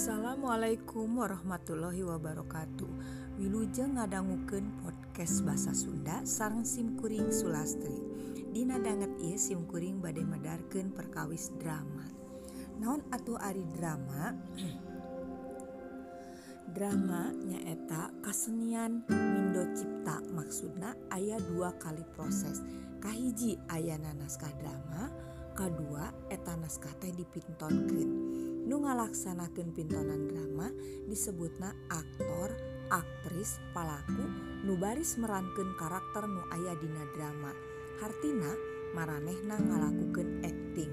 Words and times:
Assalamualaikum 0.00 1.20
warahmatullahi 1.20 2.00
wabarakatuh. 2.00 2.88
Wilujeng 3.36 4.00
ngadangukeun 4.00 4.80
podcast 4.80 5.44
bahasa 5.44 5.76
Sunda 5.76 6.24
sarang 6.24 6.64
simkuring 6.64 7.28
Sulastri. 7.28 8.00
Dina 8.48 8.80
danget 8.80 9.12
ieu 9.20 9.36
simkuring 9.36 10.00
badai 10.00 10.24
madarkeun 10.24 10.96
perkawis 10.96 11.52
drama. 11.60 12.08
Naon 12.80 13.04
atuh 13.12 13.36
ari 13.44 13.60
drama? 13.76 14.32
Drama 16.80 17.36
nyaeta 17.36 18.24
kasenian 18.24 19.04
Mindo 19.04 19.68
Cipta. 19.76 20.24
Maksudna 20.32 20.96
ayah 21.12 21.44
dua 21.44 21.76
kali 21.76 22.08
proses. 22.16 22.64
Kahiji 23.04 23.60
ayana 23.68 24.16
naskah 24.16 24.56
drama 24.64 25.12
kedua 25.52 26.08
eta 26.32 26.56
naskah 26.56 26.96
teh 27.04 27.12
dipintonkeun. 27.12 28.39
Nu 28.66 28.84
ngalaksanakeun 28.84 29.72
pintonan 29.72 30.28
drama 30.28 30.68
disebutna 31.08 31.72
aktor 31.88 32.52
aktris 32.90 33.62
palaku 33.70 34.26
nu 34.66 34.76
baris 34.76 35.16
merankeun 35.16 35.72
karakter 35.78 36.26
nu 36.26 36.42
aya 36.52 36.76
dina 36.76 37.04
drama. 37.16 37.52
Hartina 38.00 38.52
maranehna 38.96 39.56
ngalakukeun 39.60 40.42
acting 40.44 40.92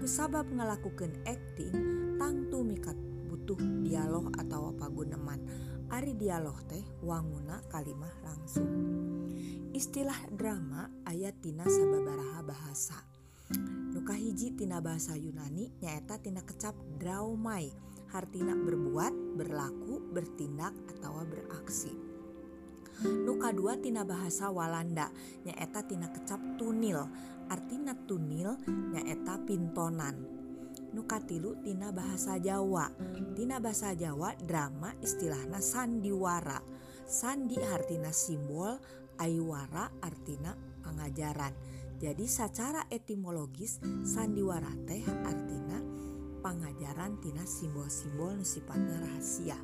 kusabab 0.00 0.48
ngalakukeun 0.50 1.14
acting 1.28 1.74
tangtu 2.18 2.64
mikat 2.64 2.96
butuh 3.30 3.58
dialog 3.84 4.32
atau 4.40 4.74
paguneman. 4.74 5.42
Ari 5.92 6.16
dialog 6.16 6.58
teh 6.66 6.82
wanguna 7.04 7.60
kalimah 7.70 8.14
langsung. 8.24 8.66
Istilah 9.70 10.30
drama 10.32 10.90
ayat 11.06 11.38
tina 11.44 11.66
sababaraha 11.66 12.40
bahasa 12.42 12.98
Nukahiji 14.04 14.52
tina 14.52 14.84
bahasa 14.84 15.16
Yunani 15.16 15.72
nyaeta 15.80 16.20
tina 16.20 16.44
kecap 16.44 16.76
draumai? 17.00 17.72
Hartina 18.12 18.52
berbuat, 18.52 19.40
berlaku, 19.40 20.12
bertindak 20.12 20.76
atau 20.92 21.24
beraksi. 21.24 21.88
Nuka 23.00 23.48
dua 23.56 23.80
tina 23.80 24.04
bahasa 24.04 24.52
Walanda 24.52 25.08
nyaeta 25.48 25.88
tina 25.88 26.12
kecap 26.12 26.36
tunil. 26.60 27.00
Artina 27.48 27.96
tunil 28.04 28.52
nyaeta 28.92 29.40
pintonan. 29.48 30.20
Nuka 30.92 31.24
tilu 31.24 31.56
tina 31.64 31.88
bahasa 31.88 32.36
Jawa. 32.36 32.92
Tina 33.32 33.56
bahasa 33.56 33.96
Jawa 33.96 34.36
drama 34.36 34.92
istilahna 35.00 35.64
sandiwara. 35.64 36.60
Sandi 37.08 37.56
artina 37.56 38.12
simbol 38.12 38.76
ayuwara 39.16 39.88
artina 40.04 40.52
pengajaran 40.84 41.56
jadi 42.04 42.28
secara 42.28 42.84
etimologis 42.92 43.80
sandiwara 44.04 44.68
teh 44.84 45.00
artinya 45.24 45.80
pengajaran 46.44 47.16
tina 47.16 47.48
simbol-simbol 47.48 48.36
nusifatnya 48.36 49.00
rahasia. 49.00 49.56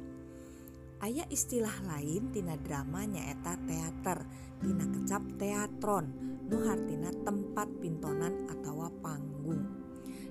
Ayah 1.05 1.29
istilah 1.29 1.77
lain 1.85 2.33
tina 2.33 2.57
drama 2.57 3.05
nyaeta 3.05 3.61
teater 3.69 4.25
tina 4.57 4.89
kecap 4.89 5.21
teatron 5.37 6.07
nu 6.49 6.65
artina 6.65 7.13
tempat 7.13 7.69
pintonan 7.77 8.49
atau 8.49 8.89
panggung. 9.05 9.61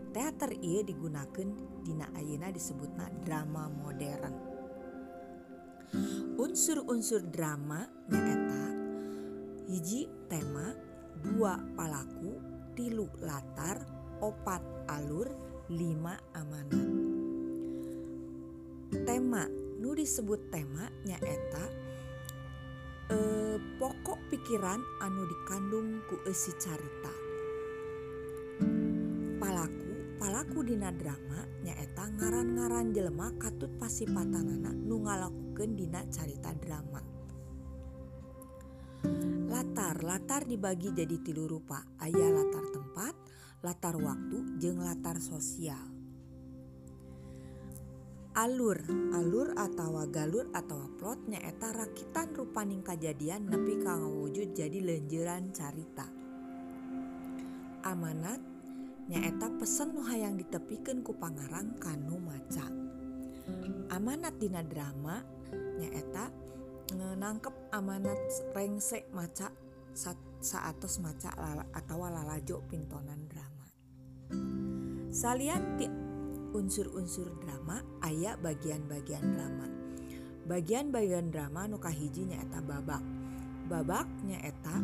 Teater 0.10 0.58
ia 0.66 0.82
digunakan 0.82 1.46
dina 1.86 2.10
ayana 2.18 2.50
disebutna 2.50 3.06
drama 3.22 3.70
modern. 3.70 4.34
Unsur-unsur 6.42 7.30
drama 7.30 7.86
nyaeta 8.10 8.66
hiji 9.70 10.10
tema 10.26 10.89
dua 11.20 11.60
palaku 11.76 12.40
tilu 12.76 13.12
latar 13.20 13.84
opat 14.24 14.64
alur 14.88 15.28
lima 15.68 16.16
amanat. 16.32 16.90
Tema 19.04 19.44
nu 19.80 19.92
disebut 19.94 20.48
tema 20.48 20.88
nyaeta 21.04 21.66
eh, 23.12 23.58
pokok 23.78 24.20
pikiran 24.32 24.80
anu 25.04 25.28
dikandung 25.28 26.02
ku 26.08 26.24
esi 26.26 26.56
carita. 26.56 27.14
Palaku 29.38 30.18
palaku 30.18 30.60
dina 30.64 30.90
drama 30.96 31.44
nyaeta 31.68 32.16
ngaran-ngaran 32.16 32.96
jelema 32.96 33.28
katut 33.36 33.72
pasipatanana 33.76 34.72
nu 34.72 35.04
ngalakukeun 35.04 35.76
dina 35.76 36.02
carita 36.08 36.56
drama 36.56 37.19
latar. 39.50 40.02
Latar 40.04 40.46
dibagi 40.46 40.94
jadi 40.94 41.18
tilu 41.20 41.48
rupa. 41.50 41.84
Ayah 42.00 42.30
latar 42.32 42.66
tempat 42.72 43.14
latar 43.60 43.96
waktu 44.00 44.58
jeng 44.60 44.80
latar 44.80 45.20
sosial. 45.20 46.00
Alur. 48.40 48.80
Alur 49.12 49.52
atau 49.58 50.00
galur 50.08 50.48
atau 50.56 50.96
plotnya 50.96 51.44
eta 51.44 51.76
rakitan 51.76 52.32
rupaning 52.32 52.80
kejadian 52.86 53.52
nepi 53.52 53.84
kang 53.84 54.06
wujud 54.06 54.56
jadi 54.56 54.80
lenjeran 54.80 55.52
carita. 55.52 56.08
Amanat. 57.84 58.40
Nyaeta 59.10 59.50
pesen 59.58 59.98
nu 59.98 60.06
hayang 60.06 60.38
ditepikan 60.38 61.02
ku 61.02 61.18
pangarang 61.18 61.74
kanu 61.82 62.22
maca. 62.22 62.70
Amanat 63.90 64.38
dina 64.38 64.62
drama. 64.62 65.26
Nyaeta 65.82 66.30
nangkep 66.96 67.54
amanat 67.70 68.18
rengsek 68.58 69.10
maca 69.14 69.54
saatus 70.40 70.98
maca 71.04 71.30
atau 71.76 72.08
lalajo 72.08 72.66
pintonan 72.66 73.30
drama. 73.30 73.68
Salian 75.10 75.78
unsur-unsur 76.54 77.30
drama 77.42 77.82
ayat 78.02 78.42
bagian-bagian 78.42 79.26
drama. 79.36 79.68
Bagian-bagian 80.50 81.30
drama 81.30 81.70
nukahiji 81.70 82.26
nyaeta 82.26 82.62
babak. 82.66 83.04
Babak 83.70 84.10
nyaeta 84.26 84.82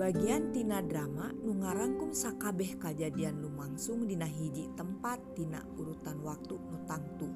bagian 0.00 0.48
tina 0.56 0.80
drama 0.80 1.28
nu 1.44 1.60
ngarangkum 1.60 2.16
sakabeh 2.16 2.80
kejadian 2.80 3.44
lumangsung 3.44 4.08
dina 4.08 4.24
hiji 4.24 4.72
tempat 4.72 5.20
tina 5.36 5.60
urutan 5.76 6.16
waktu 6.24 6.56
nu 6.56 6.80
tangtu 6.88 7.28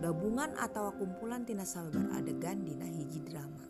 gabungan 0.00 0.52
atau 0.60 0.92
kumpulan 0.92 1.44
tina 1.48 1.64
sabar 1.64 2.12
adegan 2.16 2.60
dina 2.64 2.84
hiji 2.84 3.24
drama. 3.24 3.64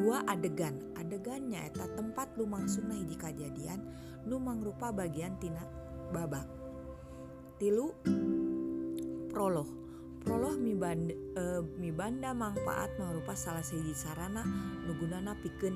Dua 0.00 0.26
adegan. 0.26 0.74
Adegannya 0.98 1.66
eta 1.66 1.86
tempat 1.94 2.34
lumangsung 2.38 2.90
nah 2.90 2.98
hiji 2.98 3.18
kejadian 3.18 3.82
nu 4.26 4.42
mangrupa 4.42 4.90
bagian 4.90 5.38
tina 5.38 5.62
babak. 6.10 6.46
Tilu 7.60 7.92
prolog 9.30 9.80
prolog 10.20 10.60
mibanda, 10.60 11.16
e, 11.16 11.44
mibanda 11.80 12.36
manfaat 12.36 12.92
mangrupa 13.00 13.32
salah 13.32 13.64
siji 13.64 13.96
sarana 13.96 14.44
nugunana 14.84 15.32
pikeun 15.40 15.72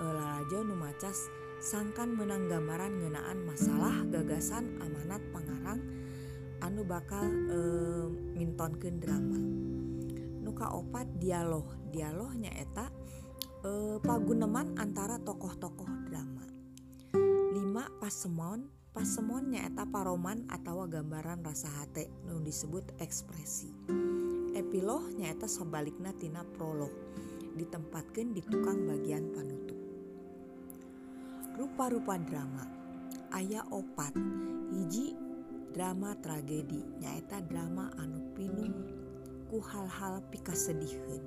e, 0.00 0.02
lalajo 0.02 0.66
nu 0.66 0.74
macas 0.74 1.30
sangkan 1.62 2.10
menang 2.10 2.50
gambaran 2.50 2.98
ngenaan 2.98 3.38
masalah 3.46 3.94
gagasan 4.10 4.74
amanat 4.82 5.22
pangarang 5.30 5.80
anu 6.66 6.82
bakal 6.82 7.24
e, 7.46 7.58
mintonkeun 8.36 9.00
drama. 9.00 9.40
Nuka 10.44 10.70
opat 10.76 11.08
dialog 11.16 11.64
dialognya 11.88 12.52
eta 12.52 12.92
eh, 13.64 13.96
paguneman 14.04 14.76
antara 14.76 15.16
tokoh-tokoh 15.16 16.06
drama. 16.06 16.44
5 17.16 17.56
pasemon 17.98 18.68
pasemonnya 18.92 19.68
eta 19.68 19.84
paroman 19.84 20.48
atau 20.48 20.88
gambaran 20.88 21.44
rasa 21.44 21.68
hati 21.80 22.08
nu 22.28 22.40
disebut 22.40 22.96
ekspresi. 23.00 23.72
Epilognya 24.56 25.32
eta 25.32 25.44
sebaliknya 25.44 26.16
tina 26.16 26.40
prolog 26.44 26.92
ditempatkan 27.56 28.32
di 28.32 28.40
tukang 28.44 28.88
bagian 28.88 29.32
panutup. 29.32 29.80
Rupa-rupa 31.56 32.20
drama. 32.20 32.64
Ayah 33.32 33.64
opat 33.68 34.16
hiji 34.72 35.25
drama 35.76 36.16
tragedi 36.24 36.80
nyaeta 37.04 37.44
drama 37.44 37.92
anu 38.00 38.32
pinuh 38.32 38.72
ku 39.52 39.60
hal-hal 39.60 40.24
pikasedihan 40.32 41.20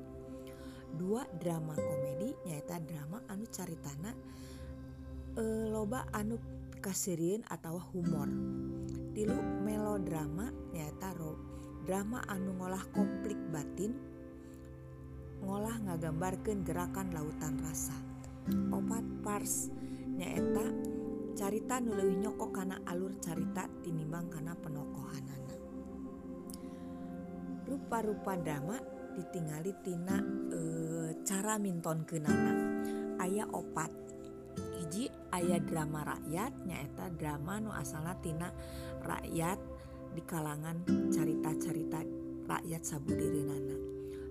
dua 0.97 1.21
drama 1.37 1.77
komedi 1.77 2.33
nyaita 2.49 2.81
drama 2.81 3.21
anu 3.29 3.45
caritana 3.53 4.09
e, 5.37 5.43
loba 5.69 6.09
anu 6.17 6.41
kasirien 6.81 7.45
atau 7.45 7.77
humor. 7.93 8.25
Tilu 9.13 9.37
melodrama 9.61 10.49
nyaita 10.73 11.13
ro 11.13 11.37
drama 11.85 12.23
anu 12.25 12.55
ngolah 12.57 12.81
konflik 12.89 13.37
batin 13.53 13.93
ngolah 15.45 15.77
ngagambarkan 15.85 16.65
gerakan 16.65 17.13
lautan 17.13 17.61
rasa. 17.61 17.93
Opat 18.73 19.05
pars 19.21 19.69
nyaeta 20.17 20.65
carita 21.39 21.79
nu 21.79 21.95
leuwih 21.95 22.19
nyokok 22.19 22.51
karena 22.51 22.77
alur 22.89 23.15
carita 23.21 23.69
tinimbang 23.85 24.27
rupa-rupa 27.89 28.37
drama 28.37 28.77
ditingali 29.17 29.73
tina 29.81 30.21
e, 30.53 30.59
cara 31.25 31.57
minton 31.57 32.05
kenana. 32.05 32.53
Ayah 33.17 33.49
opat. 33.49 33.89
Hiji 34.77 35.09
ayah 35.33 35.57
drama 35.57 36.05
rakyat 36.05 36.53
nyaeta 36.69 37.09
drama 37.17 37.57
nu 37.57 37.73
asalna 37.73 38.13
tina 38.21 38.53
rakyat 39.01 39.57
di 40.13 40.21
kalangan 40.21 40.85
carita-carita 41.09 42.05
rakyat 42.45 42.85
sabudirinana. 42.85 43.73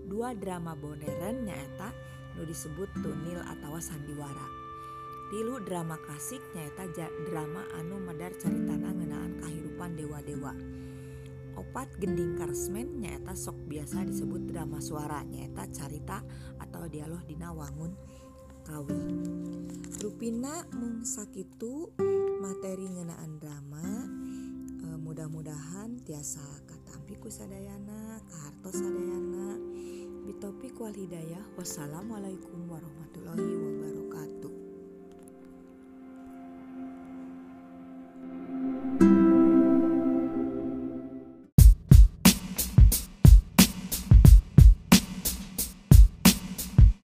Dua 0.07 0.39
drama 0.39 0.79
modern 0.79 1.43
nyaeta 1.43 1.91
nu 2.39 2.47
disebut 2.47 2.95
tunil 3.03 3.43
atau 3.43 3.75
sandiwara. 3.83 4.47
Tilu 5.35 5.67
drama 5.67 5.99
klasik 6.07 6.47
nyaeta 6.55 7.11
drama 7.27 7.67
anu 7.75 7.99
medar 8.07 8.31
caritana 8.39 8.95
ngenaan 8.95 9.43
kehidupan 9.43 9.99
dewa-dewa 9.99 10.55
opat 11.59 11.91
gending 11.99 12.39
karsmen 12.39 13.03
nyaeta 13.03 13.35
sok 13.35 13.67
biasa 13.67 14.07
disebut 14.07 14.47
drama 14.47 14.79
suara 14.79 15.27
nyaeta 15.27 15.67
carita 15.75 16.23
atau 16.63 16.87
dialog 16.87 17.27
dina 17.27 17.51
wangun 17.51 17.93
kawi. 18.63 19.03
Rupina 19.99 20.63
mung 20.79 21.03
sakitu 21.03 21.91
materi 22.39 22.87
ngenaan 22.87 23.43
drama 23.43 23.87
e, 24.79 24.87
mudah-mudahan 24.95 25.99
tiasa 26.07 26.45
katampi 26.69 27.19
ku 27.19 27.27
sadayana 27.27 28.23
kaharto 28.31 28.71
sadayana. 28.71 29.59
Bitopik 30.29 30.77
wal 30.79 30.93
hidayah 30.95 31.43
wassalamualaikum 31.57 32.69
warahmatullahi 32.69 33.41
wabarakatuh 33.41 33.78